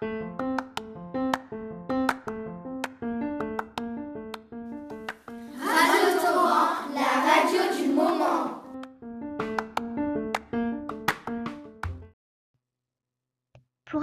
[0.00, 0.08] Pour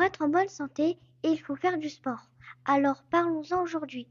[0.03, 2.29] être en bonne santé, il faut faire du sport.
[2.65, 4.07] Alors parlons-en aujourd'hui.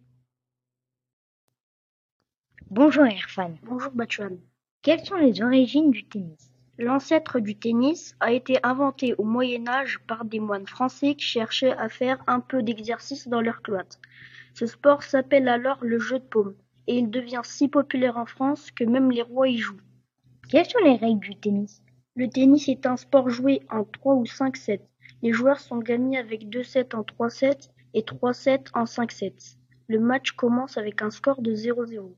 [2.69, 3.55] Bonjour Irfan.
[3.63, 4.41] Bonjour Bachwan.
[4.83, 6.56] Quelles sont les origines du tennis?
[6.79, 11.73] L'ancêtre du tennis a été inventé au Moyen Âge par des moines français qui cherchaient
[11.73, 13.99] à faire un peu d'exercice dans leur cloître.
[14.53, 16.55] Ce sport s'appelle alors le jeu de paume
[16.87, 19.81] et il devient si populaire en France que même les rois y jouent.
[20.51, 21.83] Quelles sont les règles du tennis?
[22.15, 24.87] Le tennis est un sport joué en 3 ou 5 sets.
[25.23, 29.13] Les joueurs sont gagnés avec 2 sets en 3 sets et 3 sets en 5
[29.13, 29.57] sets.
[29.89, 32.15] Le match commence avec un score de 0-0.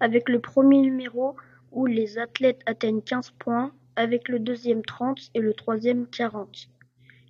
[0.00, 1.36] Avec le premier numéro
[1.70, 6.68] où les athlètes atteignent 15 points, avec le deuxième 30 et le troisième 40.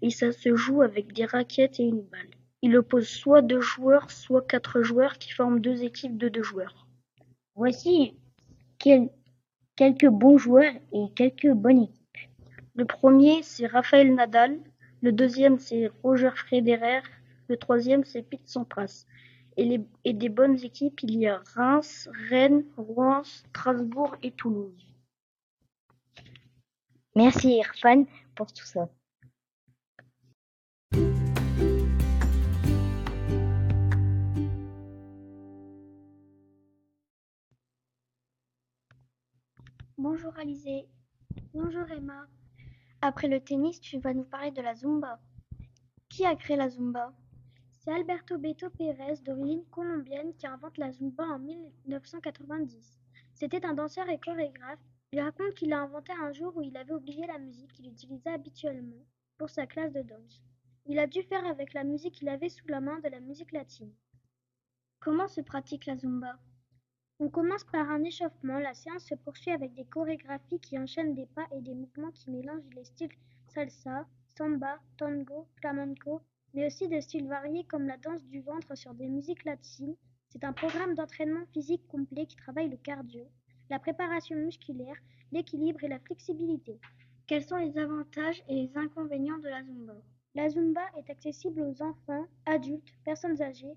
[0.02, 2.30] Et ça se joue avec des raquettes et une balle.
[2.62, 6.87] Il oppose soit deux joueurs, soit quatre joueurs qui forment deux équipes de deux joueurs.
[7.55, 8.16] Voici
[8.79, 11.99] quelques bons joueurs et quelques bonnes équipes.
[12.74, 14.59] Le premier, c'est Raphaël Nadal.
[15.02, 17.02] Le deuxième, c'est Roger Federer.
[17.49, 19.07] Le troisième, c'est Pete Sampras.
[19.57, 24.91] Et, les, et des bonnes équipes, il y a Reims, Rennes, Rouen, Strasbourg et Toulouse.
[27.15, 28.88] Merci Irfan pour tout ça.
[39.99, 40.88] Bonjour Alizé.
[41.52, 42.27] Bonjour Emma.
[43.02, 45.21] Après le tennis, tu vas nous parler de la Zumba.
[46.09, 47.13] Qui a créé la Zumba?
[47.73, 52.99] C'est Alberto Beto Pérez, d'origine colombienne, qui invente la Zumba en 1990.
[53.35, 54.79] C'était un danseur et chorégraphe
[55.13, 58.30] il raconte qu'il l'a inventé un jour où il avait oublié la musique qu'il utilisait
[58.30, 59.05] habituellement
[59.37, 60.43] pour sa classe de danse.
[60.87, 63.52] Il a dû faire avec la musique qu'il avait sous la main de la musique
[63.52, 63.93] latine.
[65.00, 66.38] Comment se pratique la zumba?
[67.21, 71.27] On commence par un échauffement, la séance se poursuit avec des chorégraphies qui enchaînent des
[71.27, 73.12] pas et des mouvements qui mélangent les styles
[73.49, 74.06] salsa,
[74.37, 76.23] samba, tango, flamenco,
[76.55, 79.94] mais aussi de styles variés comme la danse du ventre sur des musiques latines.
[80.31, 83.31] C'est un programme d'entraînement physique complet qui travaille le cardio,
[83.72, 84.97] la préparation musculaire,
[85.33, 86.78] l'équilibre et la flexibilité.
[87.27, 89.94] Quels sont les avantages et les inconvénients de la Zumba?
[90.34, 93.72] La Zumba est accessible aux enfants, adultes, personnes âgées.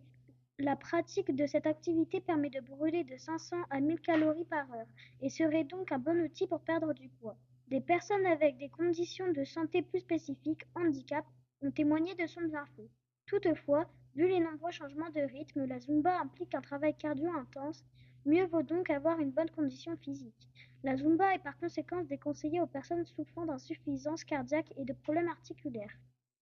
[0.59, 4.87] La pratique de cette activité permet de brûler de 500 à 1000 calories par heure
[5.21, 7.37] et serait donc un bon outil pour perdre du poids.
[7.69, 11.23] Des personnes avec des conditions de santé plus spécifiques, handicap,
[11.61, 12.89] ont témoigné de son bienfait.
[13.27, 17.85] Toutefois, vu les nombreux changements de rythme, la Zumba implique un travail cardio intense
[18.27, 20.49] Mieux vaut donc avoir une bonne condition physique.
[20.83, 25.95] La Zumba est par conséquent déconseillée aux personnes souffrant d'insuffisance cardiaque et de problèmes articulaires.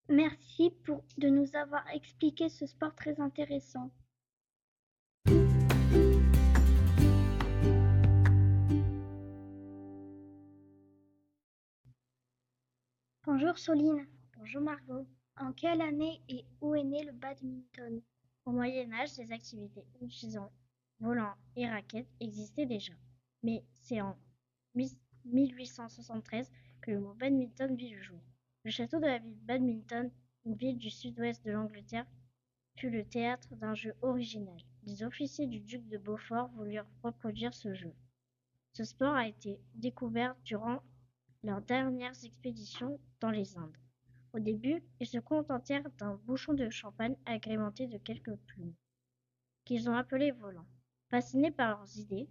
[0.08, 3.92] Merci pour de nous avoir expliqué ce sport très intéressant.
[13.26, 14.08] Bonjour Soline.
[14.38, 15.06] Bonjour Margot.
[15.38, 18.02] En quelle année et où est né le badminton?
[18.46, 20.50] Au Moyen Âge, des activités utilisant
[21.04, 22.94] volants et raquettes existaient déjà,
[23.44, 24.18] mais c'est en
[25.26, 26.50] 1873
[26.82, 28.20] que le mot badminton vit le jour.
[28.64, 30.10] Le château de la ville Badminton,
[30.46, 32.08] une ville du sud-ouest de l'Angleterre,
[32.78, 34.58] fut le théâtre d'un jeu original.
[34.86, 37.94] Les officiers du duc de Beaufort voulurent reproduire ce jeu.
[38.72, 40.82] Ce sport a été découvert durant
[41.44, 43.78] leurs dernières expéditions dans les Indes.
[44.32, 48.74] Au début, ils se contentèrent d'un bouchon de champagne agrémenté de quelques plumes,
[49.66, 50.66] qu'ils ont appelé volants.
[51.14, 52.28] Fascinés par leurs idées,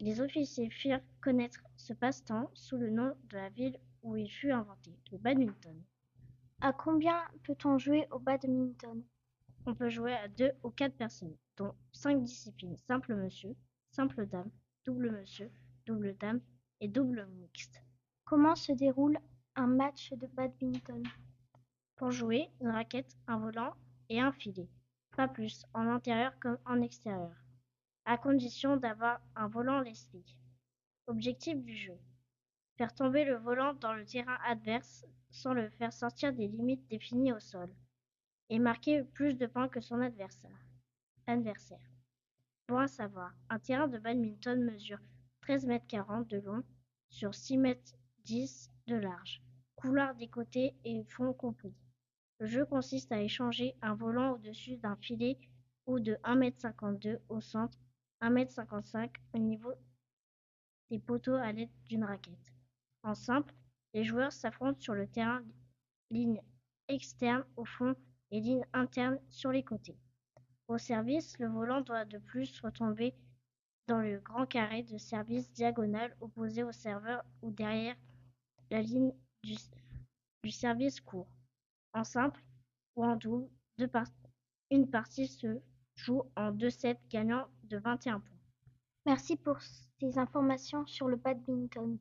[0.00, 4.50] les officiers firent connaître ce passe-temps sous le nom de la ville où il fut
[4.50, 5.80] inventé, le badminton.
[6.60, 9.04] À combien peut-on jouer au badminton?
[9.64, 13.54] On peut jouer à deux ou quatre personnes, dont cinq disciplines simple monsieur,
[13.92, 14.50] simple dame,
[14.84, 15.52] double monsieur,
[15.86, 16.40] double dame
[16.80, 17.80] et double mixte.
[18.24, 19.20] Comment se déroule
[19.54, 21.04] un match de badminton?
[21.94, 23.74] Pour jouer, une raquette, un volant
[24.08, 24.68] et un filet
[25.16, 27.36] pas plus, en intérieur comme en extérieur,
[28.04, 30.36] à condition d'avoir un volant Leslie.
[31.06, 31.98] Objectif du jeu.
[32.76, 37.32] Faire tomber le volant dans le terrain adverse sans le faire sortir des limites définies
[37.32, 37.68] au sol
[38.48, 40.66] et marquer plus de points que son adversaire.
[41.26, 41.90] adversaire.
[42.66, 45.00] Pour un savoir, un terrain de badminton mesure
[45.42, 46.62] 13 mètres 40 de long
[47.08, 49.42] sur 6 mètres 10 de large,
[49.76, 51.74] couloir des côtés et fond compris.
[52.40, 55.38] Le jeu consiste à échanger un volant au-dessus d'un filet
[55.86, 57.78] ou de 1m52 au centre,
[58.22, 59.72] 1m55 au niveau
[60.90, 62.52] des poteaux à l'aide d'une raquette.
[63.02, 63.54] En simple,
[63.92, 65.42] les joueurs s'affrontent sur le terrain
[66.10, 66.40] ligne
[66.88, 67.94] externes au fond
[68.30, 69.98] et lignes internes sur les côtés.
[70.66, 73.14] Au service, le volant doit de plus retomber
[73.86, 77.96] dans le grand carré de service diagonal opposé au serveur ou derrière
[78.70, 79.12] la ligne
[79.42, 81.28] du, service court.
[81.92, 82.40] En simple
[82.94, 83.48] ou en double,
[84.70, 85.60] une partie se
[85.96, 88.38] joue en deux sets gagnant de 21 points.
[89.06, 91.98] Merci pour ces informations sur le badminton.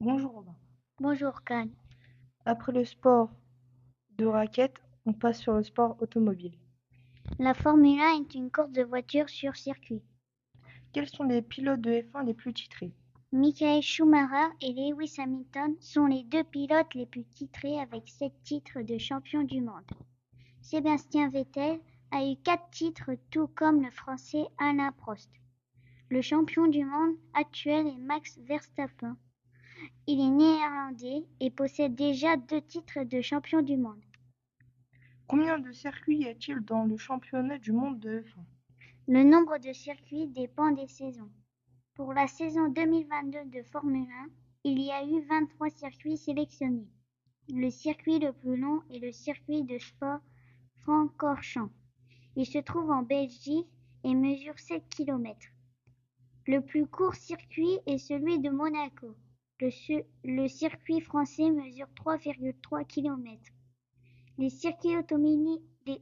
[0.00, 0.56] Bonjour Robin.
[1.00, 1.68] Bonjour Khan.
[2.44, 3.30] Après le sport
[4.16, 6.56] de raquette, on passe sur le sport automobile.
[7.36, 10.02] La Formule 1 est une course de voitures sur circuit.
[10.92, 12.92] Quels sont les pilotes de F1 les plus titrés?
[13.30, 18.82] Michael Schumacher et Lewis Hamilton sont les deux pilotes les plus titrés avec sept titres
[18.82, 19.84] de champion du monde.
[20.62, 21.78] Sébastien Vettel
[22.10, 25.30] a eu quatre titres tout comme le français Alain Prost.
[26.10, 29.16] Le champion du monde actuel est Max Verstappen.
[30.08, 34.02] Il est néerlandais et possède déjà deux titres de champion du monde.
[35.28, 38.44] Combien de circuits y a-t-il dans le championnat du monde de F1
[39.08, 41.28] Le nombre de circuits dépend des saisons.
[41.96, 44.28] Pour la saison 2022 de Formule 1,
[44.64, 46.88] il y a eu 23 circuits sélectionnés.
[47.50, 50.20] Le circuit le plus long est le circuit de sport
[50.76, 51.72] Francorchamps.
[52.34, 53.68] Il se trouve en Belgique
[54.04, 55.46] et mesure 7 km.
[56.46, 59.14] Le plus court circuit est celui de Monaco.
[59.60, 59.68] Le,
[60.24, 63.38] le circuit français mesure 3,3 km.
[64.38, 64.94] Les circuits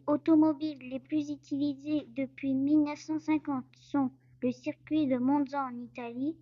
[0.06, 4.10] automobiles les plus utilisés depuis 1950 sont
[4.42, 6.36] le circuit de Monza en Italie,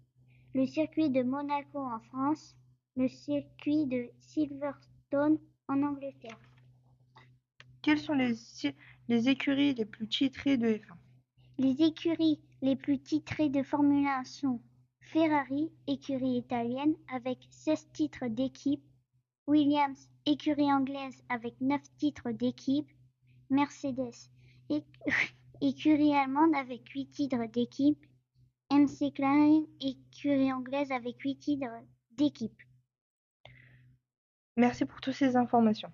[0.54, 2.56] le circuit de Monaco en France,
[2.96, 5.38] le circuit de Silverstone
[5.68, 6.40] en Angleterre.
[7.80, 8.34] Quelles sont les,
[9.06, 10.96] les écuries les plus titrées de F1
[11.58, 14.60] Les écuries les plus titrées de Formule 1 sont
[15.00, 18.82] Ferrari, écurie italienne avec 16 titres d'équipe,
[19.46, 22.90] Williams, écurie anglaise avec 9 titres d'équipe,
[23.50, 24.30] Mercedes,
[25.60, 28.04] écurie allemande avec 8 titres d'équipe,
[28.70, 31.66] MC Klein, écurie anglaise avec 8 titres
[32.12, 32.62] d'équipe.
[34.56, 35.90] Merci pour toutes ces informations.